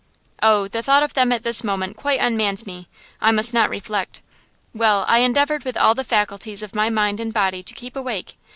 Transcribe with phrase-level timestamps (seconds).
[0.41, 0.67] Oh!
[0.67, 2.87] the thought of them at this moment quite unmans me.
[3.21, 4.19] I must not reflect.
[4.73, 8.33] Well, I endeavored with all the faculties of my mind and body to keep awake.